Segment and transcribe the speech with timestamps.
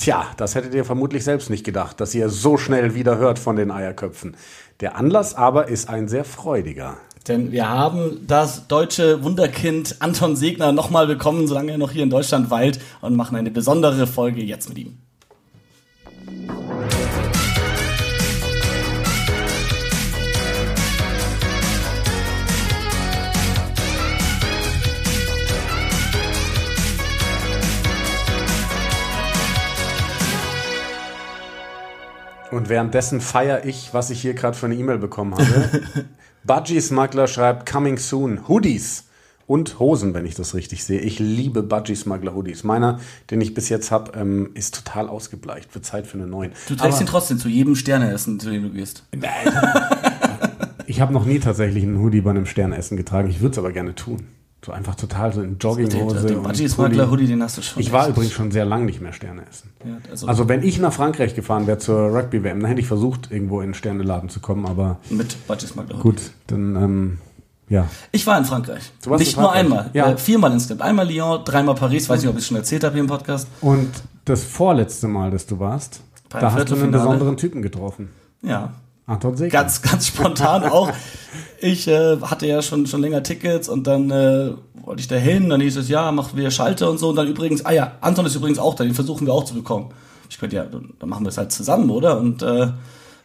[0.00, 3.56] Tja, das hättet ihr vermutlich selbst nicht gedacht, dass ihr so schnell wieder hört von
[3.56, 4.34] den Eierköpfen.
[4.80, 6.96] Der Anlass aber ist ein sehr freudiger.
[7.28, 12.08] Denn wir haben das deutsche Wunderkind Anton Segner nochmal bekommen, solange er noch hier in
[12.08, 14.96] Deutschland weilt und machen eine besondere Folge jetzt mit ihm.
[32.50, 35.82] Und währenddessen feiere ich, was ich hier gerade für eine E-Mail bekommen habe.
[36.44, 38.48] Budgie Smuggler schreibt Coming Soon.
[38.48, 39.04] Hoodies
[39.46, 41.00] und Hosen, wenn ich das richtig sehe.
[41.00, 42.64] Ich liebe Budgie Smuggler Hoodies.
[42.64, 43.00] Meiner,
[43.30, 45.74] den ich bis jetzt habe, ähm, ist total ausgebleicht.
[45.74, 46.52] Wird Zeit für einen neuen.
[46.68, 49.04] Du trägst ihn trotzdem zu jedem Sterneessen, zu dem du gehst.
[50.86, 53.28] ich habe noch nie tatsächlich einen Hoodie bei einem Sterneessen getragen.
[53.28, 54.26] Ich würde es aber gerne tun.
[54.64, 56.26] So einfach total so in Jogginghose.
[56.26, 57.80] Den, den Hoodie, den hast du schon.
[57.80, 59.70] Ich war übrigens schon sehr lange nicht mehr Sterne essen.
[59.84, 63.30] Ja, also, also, wenn ich nach Frankreich gefahren wäre zur Rugby-WM, dann hätte ich versucht,
[63.30, 64.98] irgendwo in einen Sterneladen zu kommen, aber.
[65.08, 66.02] Mit Budgie Smuggler Hoodie.
[66.02, 67.18] Gut, dann, ähm,
[67.70, 67.88] ja.
[68.12, 68.92] Ich war in Frankreich.
[69.02, 69.62] Du warst nicht in Frankreich?
[69.66, 69.90] nur einmal.
[69.94, 70.10] Ja.
[70.10, 70.82] Äh, viermal insgesamt.
[70.82, 72.10] Einmal Lyon, dreimal Paris.
[72.10, 73.48] Weiß nicht, ob ich es schon erzählt habe hier im Podcast.
[73.62, 73.88] Und
[74.26, 78.10] das vorletzte Mal, dass du warst, Bei da hast du einen besonderen Typen getroffen.
[78.42, 78.74] Ja,
[79.10, 79.60] Anton Segner.
[79.60, 80.90] Ganz, ganz spontan auch.
[81.60, 84.52] Ich äh, hatte ja schon, schon länger Tickets und dann äh,
[84.84, 85.50] wollte ich da hin.
[85.50, 87.08] Dann hieß es, ja, machen wir Schalte und so.
[87.10, 89.54] Und dann übrigens, ah ja, Anton ist übrigens auch da, den versuchen wir auch zu
[89.54, 89.90] bekommen.
[90.28, 92.18] Ich könnte ja, dann machen wir es halt zusammen, oder?
[92.18, 92.68] Und äh,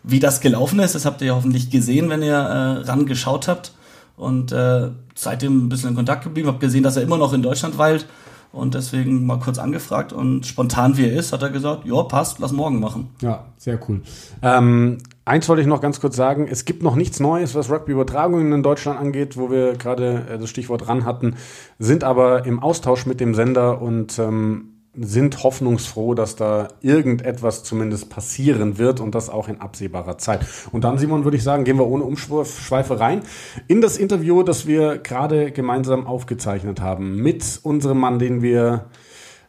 [0.02, 3.74] wie das gelaufen ist, das habt ihr ja hoffentlich gesehen, wenn ihr äh, rangeschaut habt.
[4.18, 7.44] Und äh, seitdem ein bisschen in Kontakt geblieben, habe gesehen, dass er immer noch in
[7.44, 8.08] Deutschland weilt
[8.52, 12.40] und deswegen mal kurz angefragt und spontan wie er ist, hat er gesagt, ja, passt,
[12.40, 13.10] lass morgen machen.
[13.22, 14.02] Ja, sehr cool.
[14.42, 18.54] Ähm, eins wollte ich noch ganz kurz sagen, es gibt noch nichts Neues, was Rugby-Übertragungen
[18.54, 21.36] in Deutschland angeht, wo wir gerade äh, das Stichwort ran hatten,
[21.80, 28.10] sind aber im Austausch mit dem Sender und ähm, sind hoffnungsfroh, dass da irgendetwas zumindest
[28.10, 30.46] passieren wird und das auch in absehbarer Zeit.
[30.72, 33.22] Und dann, Simon, würde ich sagen, gehen wir ohne Umschweife rein
[33.68, 38.86] in das Interview, das wir gerade gemeinsam aufgezeichnet haben mit unserem Mann, den wir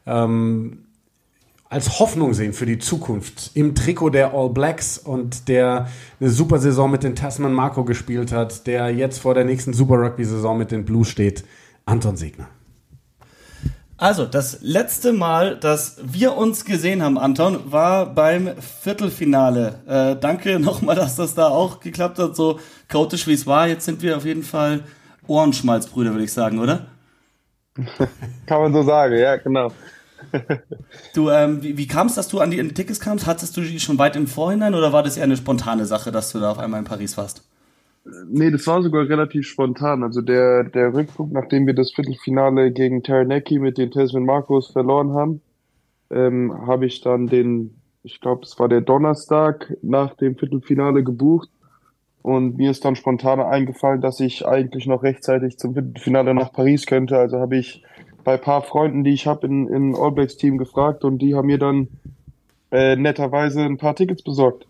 [0.05, 0.86] ähm,
[1.69, 5.89] als Hoffnung sehen für die Zukunft im Trikot der All Blacks und der
[6.21, 9.95] eine super Saison mit den Tasman Marco gespielt hat, der jetzt vor der nächsten Super
[9.95, 11.45] Rugby-Saison mit den Blues steht,
[11.85, 12.49] Anton Segner.
[13.99, 18.51] Also, das letzte Mal, dass wir uns gesehen haben, Anton, war beim
[18.83, 19.81] Viertelfinale.
[19.87, 23.67] Äh, danke nochmal, dass das da auch geklappt hat, so chaotisch wie es war.
[23.67, 24.85] Jetzt sind wir auf jeden Fall
[25.27, 26.87] Ohrenschmalzbrüder, würde ich sagen, oder?
[28.47, 29.73] Kann man so sagen, ja, genau.
[31.15, 33.27] Du, ähm, wie, wie kam es, dass du an die, an die Tickets kamst?
[33.27, 36.33] Hattest du die schon weit im Vorhinein oder war das eher eine spontane Sache, dass
[36.33, 37.43] du da auf einmal in Paris warst?
[38.29, 40.03] Nee, das war sogar relativ spontan.
[40.03, 45.13] Also der, der Rückflug, nachdem wir das Viertelfinale gegen Taranaki mit den Tasman Marcos verloren
[45.13, 45.41] haben,
[46.11, 51.49] ähm, habe ich dann den, ich glaube, es war der Donnerstag nach dem Viertelfinale gebucht.
[52.23, 56.87] Und mir ist dann spontan eingefallen, dass ich eigentlich noch rechtzeitig zum Viertelfinale nach Paris
[56.87, 57.19] könnte.
[57.19, 57.85] Also habe ich
[58.27, 61.47] bei paar Freunden, die ich habe in, in All Blacks Team gefragt und die haben
[61.47, 61.87] mir dann
[62.73, 64.67] äh, netterweise ein paar Tickets besorgt.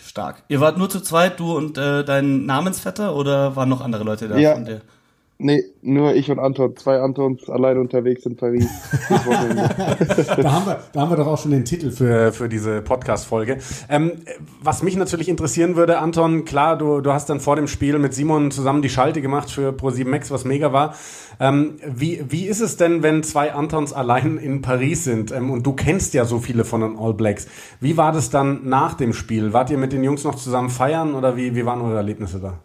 [0.00, 0.44] Stark.
[0.48, 4.28] Ihr wart nur zu zweit, du und äh, dein Namensvetter oder waren noch andere Leute
[4.28, 4.54] da ja.
[4.54, 4.80] von dir?
[5.44, 6.74] Nee, nur ich und Anton.
[6.74, 8.66] Zwei Antons allein unterwegs in Paris.
[9.10, 13.58] da, haben wir, da haben wir doch auch schon den Titel für, für diese Podcast-Folge.
[13.90, 14.12] Ähm,
[14.62, 18.14] was mich natürlich interessieren würde, Anton, klar, du, du hast dann vor dem Spiel mit
[18.14, 20.94] Simon zusammen die Schalte gemacht für Pro7 Max, was mega war.
[21.38, 25.30] Ähm, wie, wie ist es denn, wenn zwei Antons allein in Paris sind?
[25.30, 27.48] Ähm, und du kennst ja so viele von den All Blacks.
[27.80, 29.52] Wie war das dann nach dem Spiel?
[29.52, 32.60] Wart ihr mit den Jungs noch zusammen feiern oder wie, wie waren eure Erlebnisse da?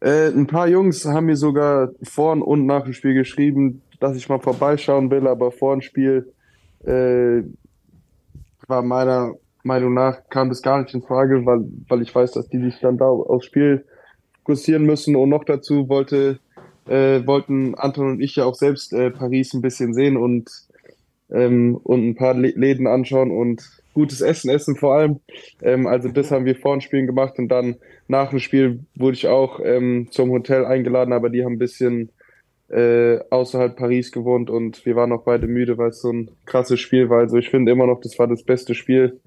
[0.00, 4.28] Äh, ein paar Jungs haben mir sogar vor und nach dem Spiel geschrieben, dass ich
[4.28, 6.32] mal vorbeischauen will, aber vor dem Spiel
[6.84, 7.42] äh,
[8.66, 12.48] war meiner Meinung nach kam das gar nicht in Frage, weil, weil ich weiß, dass
[12.48, 13.84] die sich dann da aufs Spiel
[14.38, 15.16] fokussieren müssen.
[15.16, 16.38] Und noch dazu wollte
[16.86, 20.50] äh, wollten Anton und ich ja auch selbst äh, Paris ein bisschen sehen und
[21.30, 25.20] ähm, und ein paar Läden anschauen und gutes Essen essen vor allem.
[25.62, 27.76] Ähm, also das haben wir vor den Spielen gemacht und dann
[28.08, 32.10] nach dem Spiel wurde ich auch ähm, zum Hotel eingeladen, aber die haben ein bisschen
[32.68, 36.80] äh, außerhalb Paris gewohnt und wir waren auch beide müde, weil es so ein krasses
[36.80, 37.18] Spiel war.
[37.18, 39.20] Also ich finde immer noch, das war das beste Spiel,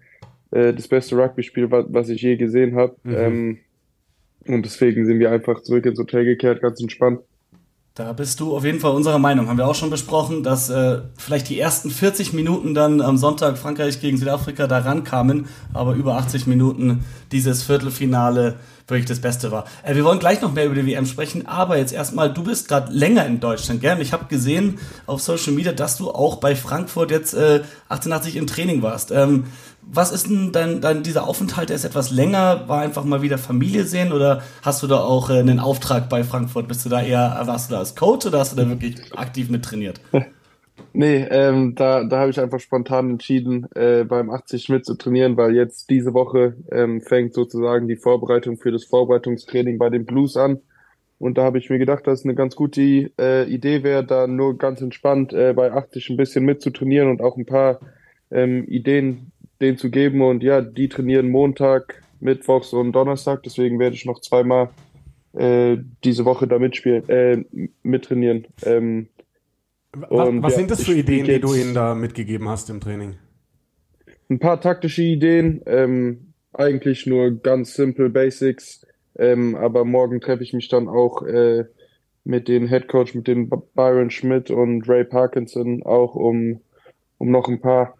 [0.51, 2.95] äh, das beste Rugby-Spiel, was, was ich je gesehen habe.
[3.04, 3.15] Mhm.
[3.15, 3.57] Ähm,
[4.48, 7.19] und deswegen sind wir einfach zurück ins Hotel gekehrt, ganz entspannt.
[7.95, 9.48] Da bist du auf jeden Fall unserer Meinung.
[9.48, 13.56] Haben wir auch schon besprochen, dass äh, vielleicht die ersten 40 Minuten dann am Sonntag
[13.56, 18.56] Frankreich gegen Südafrika da rankamen, aber über 80 Minuten dieses Viertelfinale
[18.88, 19.66] wirklich das Beste war.
[19.84, 22.68] Äh, wir wollen gleich noch mehr über die WM sprechen, aber jetzt erstmal, du bist
[22.68, 23.94] gerade länger in Deutschland, gell?
[23.96, 28.38] Und ich habe gesehen auf Social Media, dass du auch bei Frankfurt jetzt äh, 88
[28.38, 29.12] im Training warst.
[29.12, 29.44] Ähm,
[29.91, 33.38] was ist denn dein, dein, dieser Aufenthalt, der ist etwas länger, war einfach mal wieder
[33.38, 36.68] Familie sehen oder hast du da auch äh, einen Auftrag bei Frankfurt?
[36.68, 39.50] Bist du da eher, warst du da als Coach oder hast du da wirklich aktiv
[39.50, 40.00] mit trainiert?
[40.95, 45.38] Nee, ähm, da, da habe ich einfach spontan entschieden, äh, beim 80 mit zu trainieren,
[45.38, 50.38] weil jetzt diese Woche ähm, fängt sozusagen die Vorbereitung für das Vorbereitungstraining bei den Blues
[50.38, 50.62] an.
[51.18, 54.27] Und da habe ich mir gedacht, dass es eine ganz gute äh, Idee wäre, da
[54.27, 57.79] nur ganz entspannt äh, bei 80 ein bisschen mitzutrainieren und auch ein paar
[58.29, 59.31] ähm, Ideen
[59.63, 60.21] denen zu geben.
[60.21, 63.44] Und ja, die trainieren Montag, Mittwochs und Donnerstag.
[63.44, 64.69] Deswegen werde ich noch zweimal
[65.33, 67.44] äh, diese Woche da mitspielen, äh,
[67.81, 68.45] mittrainieren.
[68.63, 69.07] Ähm,
[69.92, 72.80] was, und, was ja, sind das für Ideen, die du ihnen da mitgegeben hast im
[72.80, 73.15] Training?
[74.30, 78.86] Ein paar taktische Ideen, ähm, eigentlich nur ganz simple Basics,
[79.18, 81.65] ähm, aber morgen treffe ich mich dann auch äh,
[82.24, 86.62] mit den Head Coach, mit dem Byron Schmidt und Ray Parkinson auch um,
[87.18, 87.95] um noch ein paar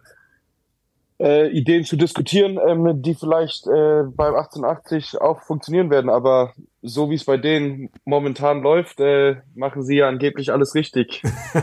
[1.24, 6.10] äh, Ideen zu diskutieren, ähm, die vielleicht äh, beim 1880 auch funktionieren werden.
[6.10, 11.22] Aber so wie es bei denen momentan läuft, äh, machen sie ja angeblich alles richtig.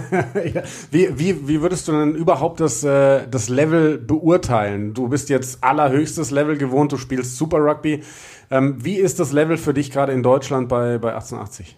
[0.54, 0.64] ja.
[0.90, 4.96] wie, wie, wie würdest du denn überhaupt das, äh, das Level beurteilen?
[4.96, 8.04] Du bist jetzt allerhöchstes Level gewohnt, du spielst Super Rugby.
[8.50, 11.78] Ähm, wie ist das Level für dich gerade in Deutschland bei, bei 1880?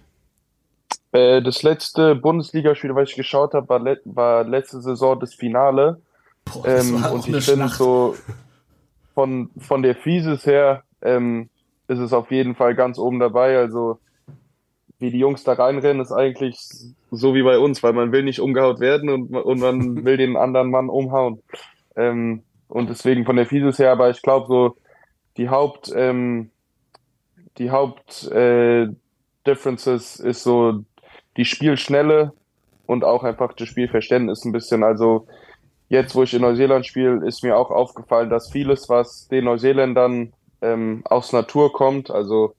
[1.11, 6.01] Äh, das letzte Bundesligaspiel, was ich geschaut habe, war, le war letzte Saison das Finale.
[6.45, 8.15] Boah, ähm, und ich finde so
[9.13, 11.49] von, von der Physis her ähm,
[11.87, 13.57] ist es auf jeden Fall ganz oben dabei.
[13.57, 13.99] Also
[14.99, 16.57] wie die Jungs da reinrennen, ist eigentlich
[17.11, 20.37] so wie bei uns, weil man will nicht umgehaut werden und, und man will den
[20.37, 21.41] anderen Mann umhauen.
[21.95, 24.77] Ähm, und deswegen von der Physis her, aber ich glaube so
[25.37, 26.49] die Haupt ähm,
[27.57, 28.87] die Haupt äh,
[29.45, 30.83] Differences ist so
[31.37, 32.33] die Spielschnelle
[32.85, 34.83] und auch einfach das Spielverständnis ein bisschen.
[34.83, 35.27] Also
[35.93, 40.33] jetzt, wo ich in Neuseeland spiele, ist mir auch aufgefallen, dass vieles, was den Neuseeländern
[40.61, 42.55] ähm, aus Natur kommt, also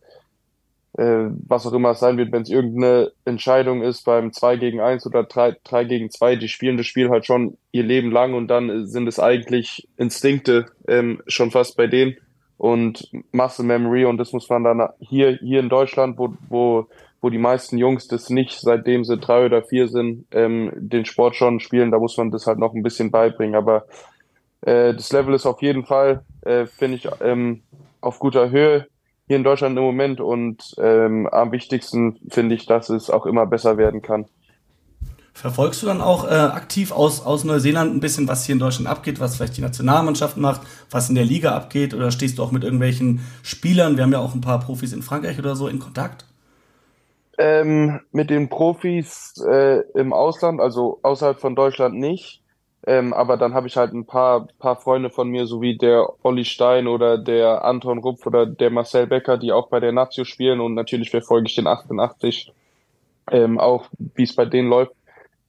[0.97, 4.81] äh, was auch immer es sein wird, wenn es irgendeine Entscheidung ist beim 2 gegen
[4.81, 8.35] 1 oder 3, 3 gegen 2, die spielen das Spiel halt schon ihr Leben lang
[8.35, 12.17] und dann sind es eigentlich Instinkte ähm, schon fast bei denen
[12.57, 16.87] und Muscle Memory und das muss man dann hier, hier in Deutschland, wo, wo
[17.25, 21.37] wo die meisten Jungs das nicht, seitdem sie drei oder vier sind, ähm, den Sport
[21.37, 21.91] schon spielen.
[21.91, 23.55] Da muss man das halt noch ein bisschen beibringen.
[23.55, 23.87] Aber
[24.61, 27.63] äh, das Level ist auf jeden Fall, äh, finde ich, ähm,
[28.03, 28.89] auf guter Höhe
[29.27, 30.21] hier in Deutschland im Moment.
[30.21, 34.27] Und ähm, am wichtigsten finde ich, dass es auch immer besser werden kann.
[35.33, 38.87] Verfolgst du dann auch äh, aktiv aus, aus Neuseeland ein bisschen, was hier in Deutschland
[38.87, 40.61] abgeht, was vielleicht die Nationalmannschaft macht,
[40.91, 41.95] was in der Liga abgeht?
[41.95, 45.01] Oder stehst du auch mit irgendwelchen Spielern, wir haben ja auch ein paar Profis in
[45.01, 46.27] Frankreich oder so, in Kontakt?
[47.39, 52.43] Ähm, mit den Profis äh, im Ausland, also außerhalb von Deutschland nicht.
[52.87, 56.07] Ähm, aber dann habe ich halt ein paar, paar Freunde von mir, so wie der
[56.23, 60.25] Olli Stein oder der Anton Rupf oder der Marcel Becker, die auch bei der Nazio
[60.25, 62.53] spielen und natürlich verfolge ich den 88
[63.31, 64.93] ähm, auch, wie es bei denen läuft.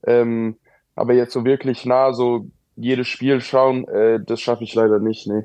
[0.06, 0.56] Ähm,
[0.96, 2.46] aber jetzt so wirklich nah, so
[2.78, 5.44] jedes Spiel schauen, äh, das schaffe ich leider nicht, nee.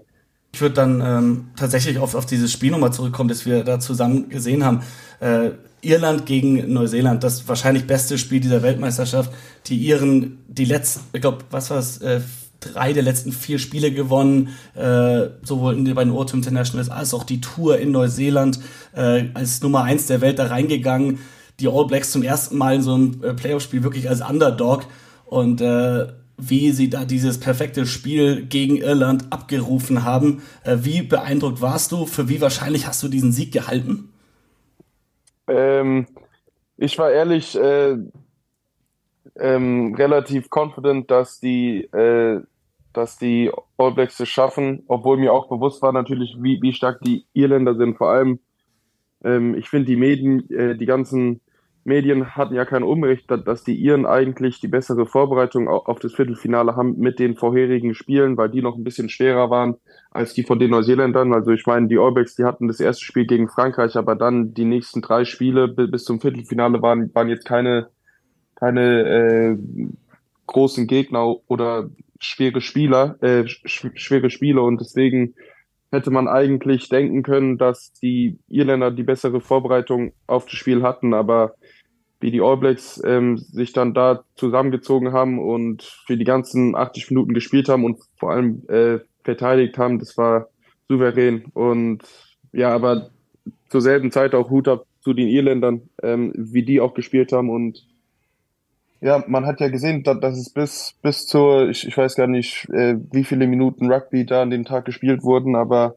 [0.52, 4.28] Ich würde dann ähm, tatsächlich auf, auf dieses Spiel nochmal zurückkommen, das wir da zusammen
[4.28, 4.82] gesehen haben.
[5.20, 5.50] Äh,
[5.82, 9.32] Irland gegen Neuseeland, das wahrscheinlich beste Spiel dieser Weltmeisterschaft.
[9.66, 12.20] Die Iren, die letzten, ich glaube, was war es, äh,
[12.60, 17.24] drei der letzten vier Spiele gewonnen, äh, sowohl in, bei den Auto Internationals als auch
[17.24, 18.60] die Tour in Neuseeland
[18.94, 21.18] äh, als Nummer eins der Welt da reingegangen.
[21.58, 24.86] Die All Blacks zum ersten Mal in so einem äh, Playoff-Spiel wirklich als Underdog
[25.26, 26.08] und äh,
[26.48, 30.42] wie sie da dieses perfekte Spiel gegen Irland abgerufen haben.
[30.64, 32.06] Äh, wie beeindruckt warst du?
[32.06, 34.12] Für wie wahrscheinlich hast du diesen Sieg gehalten?
[35.46, 36.06] Ähm,
[36.76, 37.96] ich war ehrlich äh,
[39.38, 42.40] ähm, relativ confident, dass die, äh,
[42.92, 47.00] dass die All Blacks es schaffen, obwohl mir auch bewusst war natürlich, wie, wie stark
[47.02, 47.96] die Irländer sind.
[47.96, 48.40] Vor allem,
[49.24, 51.40] ähm, ich finde die Medien, äh, die ganzen
[51.84, 56.76] Medien hatten ja kein Unrecht, dass die Iren eigentlich die bessere Vorbereitung auf das Viertelfinale
[56.76, 59.76] haben mit den vorherigen Spielen, weil die noch ein bisschen schwerer waren
[60.10, 61.32] als die von den Neuseeländern.
[61.32, 64.66] Also ich meine, die All die hatten das erste Spiel gegen Frankreich, aber dann die
[64.66, 67.88] nächsten drei Spiele bis zum Viertelfinale waren, waren jetzt keine,
[68.56, 69.58] keine äh,
[70.46, 75.34] großen Gegner oder schwere Spieler, äh, sch schwere Spiele und deswegen
[75.90, 81.14] hätte man eigentlich denken können, dass die Irländer die bessere Vorbereitung auf das Spiel hatten,
[81.14, 81.54] aber
[82.20, 87.10] wie die All Blacks ähm, sich dann da zusammengezogen haben und für die ganzen 80
[87.10, 90.48] Minuten gespielt haben und vor allem äh, verteidigt haben, das war
[90.88, 91.46] souverän.
[91.54, 92.02] Und
[92.52, 93.10] ja, aber
[93.68, 97.48] zur selben Zeit auch Hut ab zu den Irländern, ähm, wie die auch gespielt haben
[97.48, 97.86] und
[99.02, 102.26] ja, man hat ja gesehen, dass, dass es bis, bis zur, ich, ich weiß gar
[102.26, 105.96] nicht, äh, wie viele Minuten Rugby da an dem Tag gespielt wurden, aber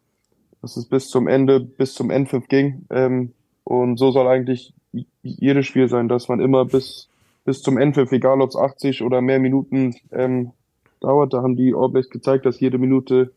[0.61, 2.85] dass es bis zum Ende, bis zum N5 ging.
[2.89, 3.33] Ähm,
[3.65, 4.73] und so soll eigentlich
[5.21, 7.09] jedes Spiel sein, dass man immer bis,
[7.45, 10.51] bis zum N5, egal ob es 80 oder mehr Minuten ähm,
[10.99, 13.31] dauert, da haben die All Blacks gezeigt, dass jede Minute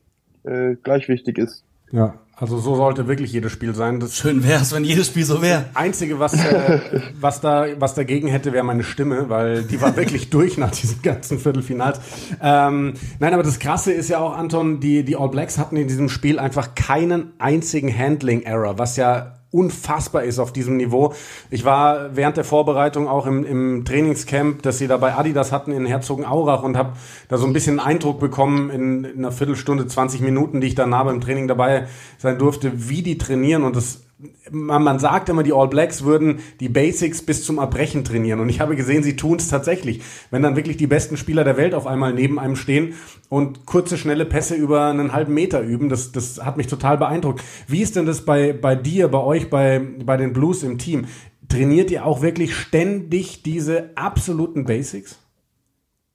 [0.45, 1.65] äh, gleich wichtig ist.
[1.93, 4.01] Ja, also so sollte wirklich jedes Spiel sein.
[4.01, 5.67] Das Schön wäre es, wenn jedes Spiel so wäre.
[5.75, 6.81] Einzige, was, äh,
[7.21, 11.01] was, da, was dagegen hätte, wäre meine Stimme, weil die war wirklich durch nach diesen
[11.01, 12.01] ganzen Viertelfinals.
[12.43, 15.89] Ähm, nein, aber das Krasse ist ja auch, Anton, die, die All Blacks hatten in
[15.89, 21.15] diesem Spiel einfach keinen einzigen Handling-Error, was ja unfassbar ist auf diesem Niveau.
[21.51, 25.73] Ich war während der Vorbereitung auch im, im Trainingscamp, das sie da bei Adidas hatten
[25.73, 26.93] in Herzogenaurach und habe
[27.29, 30.87] da so ein bisschen Eindruck bekommen in, in einer Viertelstunde, 20 Minuten, die ich da
[30.87, 31.87] nah beim Training dabei
[32.19, 34.06] sein durfte, wie die trainieren und das
[34.51, 38.41] man, man sagt immer, die All Blacks würden die Basics bis zum Erbrechen trainieren.
[38.41, 40.03] Und ich habe gesehen, sie tun es tatsächlich.
[40.31, 42.95] Wenn dann wirklich die besten Spieler der Welt auf einmal neben einem stehen
[43.29, 47.43] und kurze, schnelle Pässe über einen halben Meter üben, das, das hat mich total beeindruckt.
[47.69, 51.07] Wie ist denn das bei, bei dir, bei euch, bei, bei den Blues im Team?
[51.49, 55.19] Trainiert ihr auch wirklich ständig diese absoluten Basics?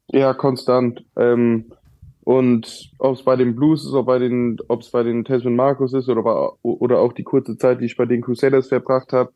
[0.08, 1.05] Ja, konstant.
[1.15, 1.72] Ähm
[2.24, 5.56] und ob es bei den Blues ist, ob bei den, ob es bei den Tasman
[5.56, 9.12] Marcus ist oder, bei, oder auch die kurze Zeit, die ich bei den Crusaders verbracht
[9.13, 9.32] habe,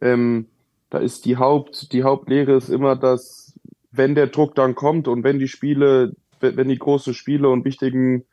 [0.00, 0.46] ähm,
[0.90, 3.58] da ist die Haupt, die Hauptlehre ist immer, dass
[3.90, 8.24] wenn der Druck dann kommt und wenn die Spiele, wenn die großen Spiele und wichtigen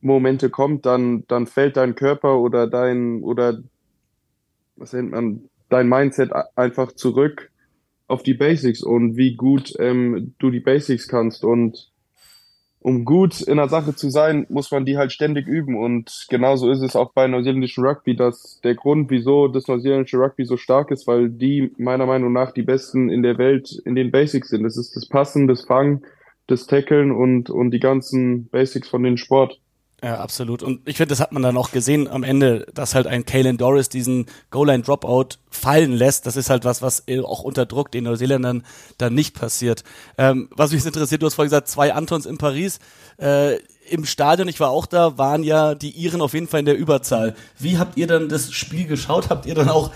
[0.00, 3.60] Momente kommt, dann, dann fällt dein Körper oder dein, oder
[4.76, 7.50] was nennt man, dein Mindset einfach zurück
[8.06, 11.44] auf die Basics und wie gut ähm, du die Basics kannst.
[11.44, 11.89] Und
[12.80, 15.76] um gut in der Sache zu sein, muss man die halt ständig üben.
[15.76, 20.46] Und genauso ist es auch bei neuseeländischen Rugby, dass der Grund, wieso das neuseeländische Rugby
[20.46, 24.10] so stark ist, weil die meiner Meinung nach die Besten in der Welt in den
[24.10, 24.62] Basics sind.
[24.62, 26.06] Das ist das Passen, das Fangen,
[26.46, 29.60] das Tackeln und, und die ganzen Basics von den Sport.
[30.02, 30.62] Ja, absolut.
[30.62, 33.58] Und ich finde, das hat man dann auch gesehen am Ende, dass halt ein Kalen
[33.58, 36.24] Doris diesen Goal-Line-Dropout fallen lässt.
[36.24, 38.64] Das ist halt was, was auch unter Druck den Neuseeländern
[38.96, 39.84] dann nicht passiert.
[40.16, 42.78] Ähm, was mich interessiert, du hast vorhin gesagt, zwei Antons in Paris.
[43.18, 43.56] Äh,
[43.90, 46.78] Im Stadion, ich war auch da, waren ja die Iren auf jeden Fall in der
[46.78, 47.34] Überzahl.
[47.58, 49.28] Wie habt ihr dann das Spiel geschaut?
[49.28, 49.90] Habt ihr dann auch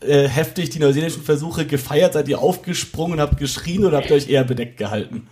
[0.00, 2.14] äh, heftig die neuseeländischen Versuche gefeiert?
[2.14, 5.28] Seid ihr aufgesprungen, habt geschrien oder habt ihr euch eher bedeckt gehalten?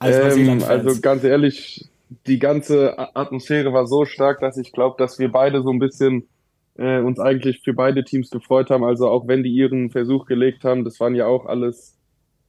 [0.00, 1.86] Ähm, also ganz ehrlich,
[2.26, 6.28] die ganze Atmosphäre war so stark, dass ich glaube, dass wir beide so ein bisschen
[6.76, 8.84] äh, uns eigentlich für beide Teams gefreut haben.
[8.84, 11.98] Also auch wenn die ihren Versuch gelegt haben, das waren ja auch alles,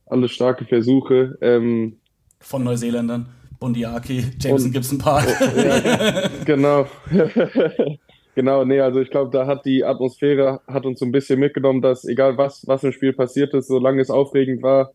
[0.05, 1.37] alles starke Versuche.
[1.41, 1.97] Ähm,
[2.39, 3.27] Von Neuseeländern.
[3.59, 5.25] Bundiaki, Jameson Gibson Park.
[5.39, 6.85] Oh, ja, genau.
[8.35, 11.81] genau, nee, also ich glaube, da hat die Atmosphäre hat uns so ein bisschen mitgenommen,
[11.81, 14.91] dass egal was, was im Spiel passiert ist, solange es aufregend war,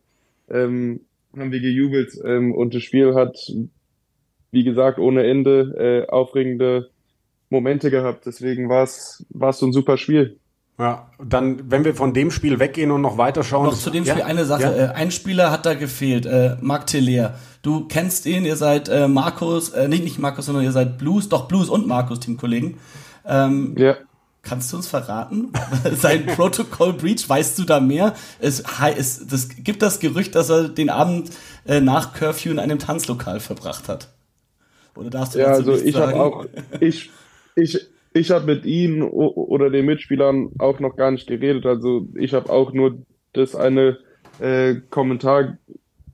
[0.51, 1.01] ähm,
[1.35, 3.51] haben wir gejubelt ähm, und das Spiel hat
[4.51, 6.89] wie gesagt, ohne Ende äh, aufregende
[7.49, 8.25] Momente gehabt.
[8.25, 10.39] Deswegen war es so ein super Spiel.
[10.79, 13.65] Ja, dann, wenn wir von dem Spiel weggehen und noch weiter schauen.
[13.65, 14.63] Noch zu dem Spiel ja, eine Sache.
[14.63, 14.91] Ja.
[14.91, 17.35] Äh, ein Spieler hat da gefehlt, äh, Marc Teller.
[17.61, 21.27] Du kennst ihn, ihr seid äh, Markus, äh, nicht, nicht Markus, sondern ihr seid Blues,
[21.27, 22.77] doch Blues und Markus Teamkollegen.
[23.25, 23.97] Ähm, ja.
[24.41, 25.51] Kannst du uns verraten?
[25.97, 28.13] Sein Protocol Breach, weißt du da mehr?
[28.39, 28.63] Es,
[28.95, 31.29] es, das gibt das Gerücht, dass er den Abend
[31.67, 34.07] äh, nach Curfew in einem Tanzlokal verbracht hat.
[34.95, 36.45] Oder darfst du ja, also ich habe auch,
[36.79, 37.09] ich,
[37.55, 41.65] ich, ich habe mit ihnen oder den Mitspielern auch noch gar nicht geredet.
[41.65, 42.97] Also ich habe auch nur
[43.33, 43.97] das eine
[44.39, 45.57] äh, Kommentar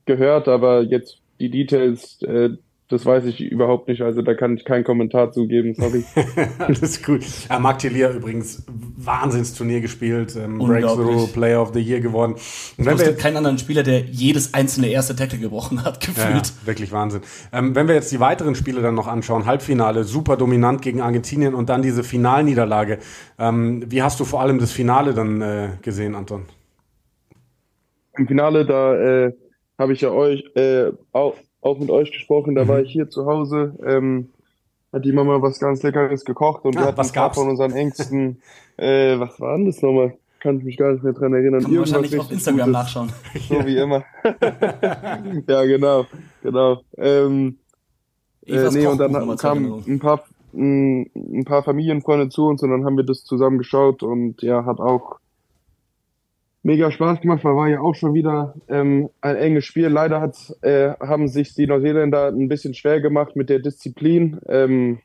[0.04, 2.50] gehört, aber jetzt die Details, äh,
[2.88, 6.04] das weiß ich überhaupt nicht, also da kann ich keinen Kommentar zugeben, sorry.
[6.58, 7.24] Alles gut.
[7.50, 12.34] Ja, Marc Tellier übrigens Wahnsinnsturnier gespielt, ähm, Breakthrough Player of the Year geworden.
[12.34, 16.46] Und wenn wir jetzt, keinen anderen Spieler, der jedes einzelne erste Tackle gebrochen hat, gefühlt.
[16.46, 17.22] Ja, wirklich Wahnsinn.
[17.52, 21.54] Ähm, wenn wir jetzt die weiteren Spiele dann noch anschauen, Halbfinale, super dominant gegen Argentinien
[21.54, 22.98] und dann diese Finalniederlage.
[23.36, 26.44] Ähm, wie hast du vor allem das Finale dann äh, gesehen, Anton?
[28.16, 29.32] Im Finale, da äh,
[29.76, 31.34] habe ich ja euch äh, auch
[31.66, 32.68] auch mit euch gesprochen, da mhm.
[32.68, 34.30] war ich hier zu Hause, ähm,
[34.92, 37.48] hat die Mama was ganz Leckeres gekocht und ah, wir hatten was ein paar von
[37.48, 38.40] unseren Ängsten,
[38.76, 40.16] äh, was war denn das nochmal?
[40.40, 41.62] Kann ich mich gar nicht mehr dran erinnern.
[41.62, 42.72] Kann man wahrscheinlich auf Instagram Gutes.
[42.72, 43.12] nachschauen.
[43.48, 44.04] So wie immer.
[45.48, 46.06] ja, genau,
[46.42, 46.82] genau.
[46.98, 47.58] Ähm,
[48.46, 52.84] äh, nee, und dann kamen ein paar, ein, ein paar Familienfreunde zu uns und dann
[52.84, 55.18] haben wir das zusammen geschaut und ja, hat auch
[56.66, 59.86] mega Spaß gemacht, weil war ja auch schon wieder ähm, ein enges Spiel.
[59.86, 64.40] Leider hat, äh, haben sich die Neuseeländer ein bisschen schwer gemacht mit der Disziplin.
[64.48, 64.98] Ähm,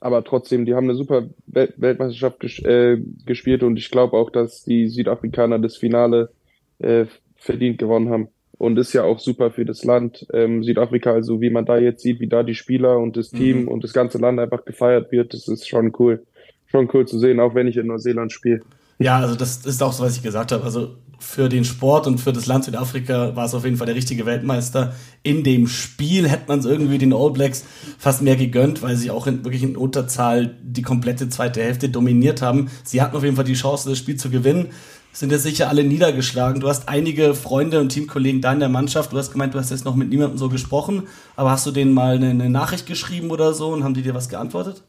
[0.00, 4.30] aber trotzdem, die haben eine super Wel Weltmeisterschaft ges äh, gespielt und ich glaube auch,
[4.30, 6.30] dass die Südafrikaner das Finale
[6.78, 8.28] äh, verdient gewonnen haben.
[8.58, 12.02] Und ist ja auch super für das Land ähm, Südafrika, also wie man da jetzt
[12.02, 13.68] sieht, wie da die Spieler und das Team mhm.
[13.68, 16.22] und das ganze Land einfach gefeiert wird, das ist schon cool.
[16.66, 18.60] Schon cool zu sehen, auch wenn ich in Neuseeland spiele.
[19.00, 20.62] Ja, also das ist auch so, was ich gesagt habe.
[20.62, 23.96] Also für den Sport und für das Land Südafrika war es auf jeden Fall der
[23.96, 24.92] richtige Weltmeister.
[25.22, 27.64] In dem Spiel hätte man es irgendwie den All Blacks
[27.98, 32.42] fast mehr gegönnt, weil sie auch in, wirklich in Unterzahl die komplette zweite Hälfte dominiert
[32.42, 32.70] haben.
[32.84, 34.68] Sie hatten auf jeden Fall die Chance, das Spiel zu gewinnen.
[35.12, 36.60] Sind jetzt sicher alle niedergeschlagen.
[36.60, 39.12] Du hast einige Freunde und Teamkollegen da in der Mannschaft.
[39.12, 41.04] Du hast gemeint, du hast jetzt noch mit niemandem so gesprochen.
[41.36, 44.14] Aber hast du denen mal eine, eine Nachricht geschrieben oder so und haben die dir
[44.14, 44.82] was geantwortet?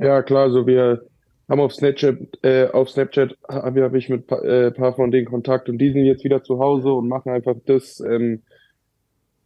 [0.00, 0.50] Ja, klar.
[0.50, 1.02] So also wir
[1.48, 5.68] haben auf Snapchat, äh, auf Snapchat habe hab ich mit äh, paar von denen Kontakt
[5.68, 8.42] und die sind jetzt wieder zu Hause und machen einfach das, ähm,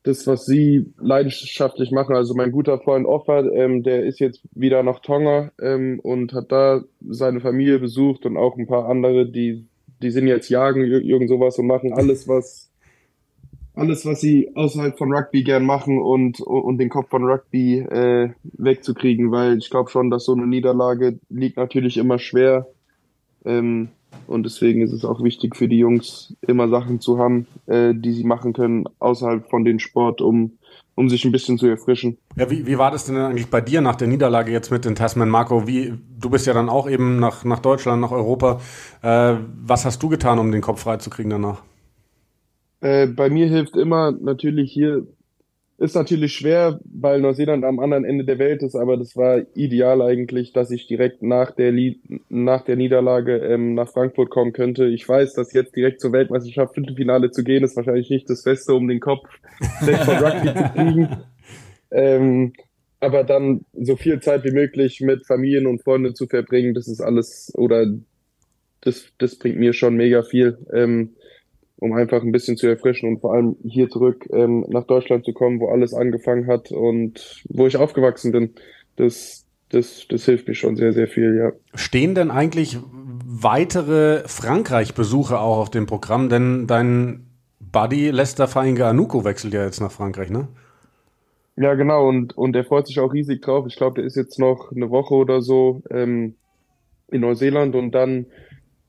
[0.03, 2.17] das, was sie leidenschaftlich machen.
[2.17, 6.51] Also mein guter Freund Offer, ähm, der ist jetzt wieder nach Tonga ähm, und hat
[6.51, 9.67] da seine Familie besucht und auch ein paar andere, die,
[10.03, 12.70] die sind jetzt jagen, irgend sowas und machen alles, was
[13.75, 18.31] alles, was sie außerhalb von Rugby gern machen und, und den Kopf von Rugby äh,
[18.43, 22.67] wegzukriegen, weil ich glaube schon, dass so eine Niederlage liegt natürlich immer schwer.
[23.45, 23.89] Ähm,
[24.27, 28.13] und deswegen ist es auch wichtig für die Jungs, immer Sachen zu haben, äh, die
[28.13, 30.59] sie machen können außerhalb von dem Sport, um,
[30.97, 32.19] um sich ein bisschen zu erfrischen.
[32.37, 34.97] Ja, wie, wie war das denn eigentlich bei dir nach der Niederlage jetzt mit den
[34.97, 35.67] Tasman, Marco?
[35.67, 38.61] Wie, du bist ja dann auch eben nach, nach Deutschland, nach Europa.
[39.03, 41.63] Äh, was hast du getan, um den Kopf freizukriegen danach?
[42.81, 45.07] Äh, bei mir hilft immer natürlich hier,
[45.79, 50.03] ist natürlich schwer, weil Neuseeland am anderen Ende der Welt ist, aber das war ideal
[50.03, 54.87] eigentlich, dass ich direkt nach der, Li nach der Niederlage ähm, nach Frankfurt kommen könnte.
[54.87, 58.75] Ich weiß, dass jetzt direkt zur Weltmeisterschaft Viertelfinale zu gehen, ist wahrscheinlich nicht das Beste,
[58.75, 59.29] um den Kopf
[59.81, 61.09] weg von Rugby zu kriegen.
[61.93, 62.53] Ähm,
[63.01, 67.01] aber dann so viel Zeit wie möglich mit Familien und Freunden zu verbringen, das ist
[67.01, 67.87] alles, oder
[68.83, 70.59] das, das bringt mir schon mega viel.
[70.73, 71.17] Ähm,
[71.81, 75.33] um einfach ein bisschen zu erfrischen und vor allem hier zurück ähm, nach Deutschland zu
[75.33, 78.55] kommen, wo alles angefangen hat und wo ich aufgewachsen bin.
[78.97, 81.53] Das, das, das hilft mir schon sehr, sehr viel, ja.
[81.75, 82.79] Stehen denn eigentlich
[83.25, 86.29] weitere Frankreich-Besuche auch auf dem Programm?
[86.29, 87.27] Denn dein
[87.61, 90.49] Buddy Lester Feinga Anuko wechselt ja jetzt nach Frankreich, ne?
[91.57, 93.67] Ja, genau, und, und er freut sich auch riesig drauf.
[93.67, 96.35] Ich glaube, der ist jetzt noch eine Woche oder so ähm,
[97.09, 98.27] in Neuseeland und dann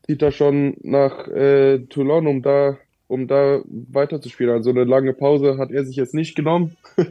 [0.05, 2.77] zieht er schon nach äh, Toulon, um da,
[3.11, 4.53] um da weiterzuspielen.
[4.53, 6.77] Also eine lange Pause hat er sich jetzt nicht genommen.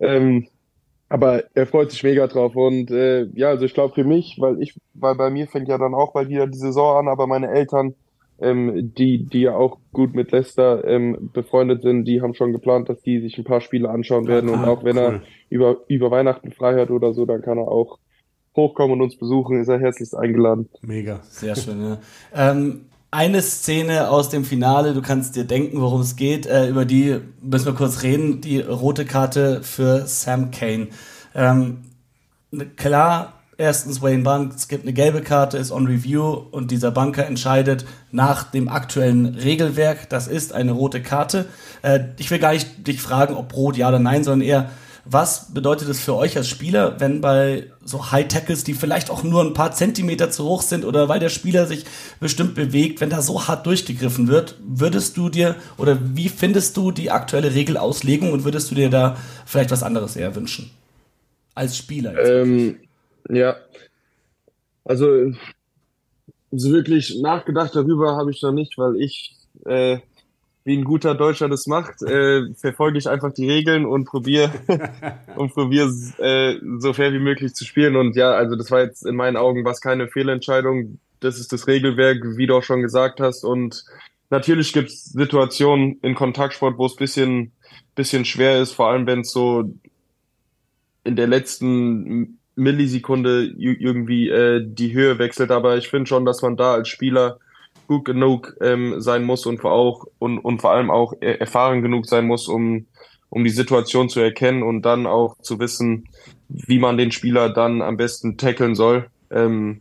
[0.00, 0.46] ähm,
[1.08, 2.56] aber er freut sich mega drauf.
[2.56, 5.78] Und äh, ja, also ich glaube für mich, weil ich, weil bei mir fängt ja
[5.78, 7.94] dann auch bald wieder die Saison an, aber meine Eltern,
[8.38, 12.88] ähm, die, die ja auch gut mit Leicester ähm, befreundet sind, die haben schon geplant,
[12.88, 14.50] dass die sich ein paar Spiele anschauen werden.
[14.50, 17.68] Ah, und auch wenn er über, über Weihnachten frei hat oder so, dann kann er
[17.68, 17.98] auch
[18.54, 20.68] hochkommen und uns besuchen, ist er herzlichst eingeladen.
[20.82, 21.20] Mega.
[21.22, 21.98] Sehr schön, ja.
[22.34, 26.84] ähm, eine Szene aus dem Finale, du kannst dir denken, worum es geht, äh, über
[26.84, 30.88] die müssen wir kurz reden, die rote Karte für Sam Kane.
[31.34, 31.84] Ähm,
[32.76, 37.26] klar, erstens Wayne Bank, es gibt eine gelbe Karte, ist on review und dieser Banker
[37.26, 41.46] entscheidet nach dem aktuellen Regelwerk, das ist eine rote Karte.
[41.82, 44.70] Äh, ich will gar nicht dich fragen, ob rot ja oder nein, sondern eher,
[45.08, 49.22] was bedeutet es für euch als Spieler, wenn bei so High Tackles, die vielleicht auch
[49.22, 51.84] nur ein paar Zentimeter zu hoch sind oder weil der Spieler sich
[52.18, 56.90] bestimmt bewegt, wenn da so hart durchgegriffen wird, würdest du dir oder wie findest du
[56.90, 59.16] die aktuelle Regelauslegung und würdest du dir da
[59.46, 60.70] vielleicht was anderes eher wünschen?
[61.54, 62.18] Als Spieler.
[62.18, 62.76] Ähm,
[63.30, 63.56] ja.
[64.84, 65.32] Also,
[66.50, 69.98] so wirklich nachgedacht darüber habe ich noch nicht, weil ich äh,
[70.66, 74.50] wie ein guter Deutscher das macht, äh, verfolge ich einfach die Regeln und probiere
[75.36, 77.94] und probiere äh, so fair wie möglich zu spielen.
[77.94, 80.98] Und ja, also das war jetzt in meinen Augen was keine Fehlentscheidung.
[81.20, 83.44] Das ist das Regelwerk, wie du auch schon gesagt hast.
[83.44, 83.84] Und
[84.28, 87.52] natürlich gibt es Situationen in Kontaktsport, wo es bisschen
[87.94, 89.72] bisschen schwer ist, vor allem wenn es so
[91.04, 95.52] in der letzten Millisekunde irgendwie äh, die Höhe wechselt.
[95.52, 97.38] Aber ich finde schon, dass man da als Spieler
[97.86, 102.06] gut genug ähm, sein muss und vor, auch, und, und vor allem auch erfahren genug
[102.06, 102.86] sein muss, um,
[103.28, 106.08] um die Situation zu erkennen und dann auch zu wissen,
[106.48, 109.06] wie man den Spieler dann am besten tackeln soll.
[109.30, 109.80] Ähm,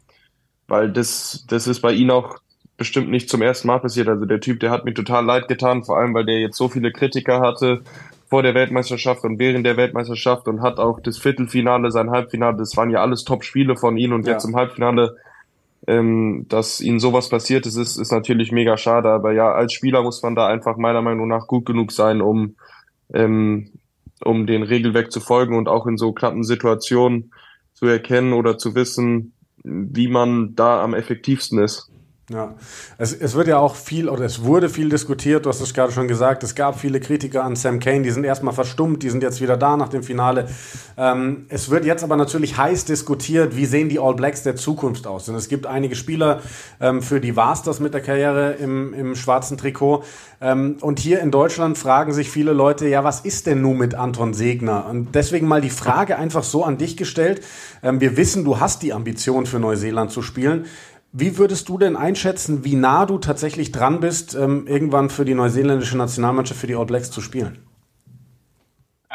[0.67, 2.39] weil das, das ist bei ihm auch
[2.77, 4.07] bestimmt nicht zum ersten Mal passiert.
[4.07, 6.67] Also der Typ, der hat mir total leid getan, vor allem weil der jetzt so
[6.67, 7.83] viele Kritiker hatte
[8.29, 12.75] vor der Weltmeisterschaft und während der Weltmeisterschaft und hat auch das Viertelfinale, sein Halbfinale, das
[12.75, 14.33] waren ja alles Top-Spiele von ihm und ja.
[14.33, 15.15] jetzt im Halbfinale
[15.87, 19.09] ähm, dass ihnen sowas passiert ist, ist, ist natürlich mega schade.
[19.09, 22.55] Aber ja, als Spieler muss man da einfach meiner Meinung nach gut genug sein, um,
[23.13, 23.71] ähm,
[24.23, 27.31] um den Regelwerk zu folgen und auch in so knappen Situationen
[27.73, 31.91] zu erkennen oder zu wissen, wie man da am effektivsten ist.
[32.31, 32.55] Ja,
[32.97, 35.91] es, es wird ja auch viel oder es wurde viel diskutiert, du hast es gerade
[35.91, 39.21] schon gesagt, es gab viele Kritiker an Sam Kane, die sind erstmal verstummt, die sind
[39.21, 40.47] jetzt wieder da nach dem Finale.
[40.97, 45.05] Ähm, es wird jetzt aber natürlich heiß diskutiert, wie sehen die All Blacks der Zukunft
[45.05, 45.29] aus?
[45.29, 46.41] Und es gibt einige Spieler,
[46.81, 50.03] ähm, für die war es das mit der Karriere im, im schwarzen Trikot.
[50.41, 53.93] Ähm, und hier in Deutschland fragen sich viele Leute, ja, was ist denn nun mit
[53.93, 54.87] Anton Segner?
[54.89, 57.43] Und deswegen mal die Frage einfach so an dich gestellt.
[57.83, 60.65] Ähm, wir wissen, du hast die Ambition für Neuseeland zu spielen.
[61.17, 65.33] Wie würdest du denn einschätzen, wie nah du tatsächlich dran bist, ähm, irgendwann für die
[65.33, 67.59] neuseeländische Nationalmannschaft, für die All Blacks zu spielen?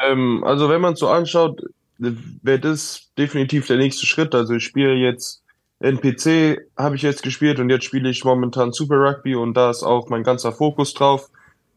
[0.03, 1.61] Ähm, also wenn man es so anschaut,
[1.99, 4.33] wäre das definitiv der nächste Schritt.
[4.33, 5.43] Also ich spiele jetzt
[5.79, 9.83] NPC, habe ich jetzt gespielt und jetzt spiele ich momentan Super Rugby und da ist
[9.83, 11.29] auch mein ganzer Fokus drauf,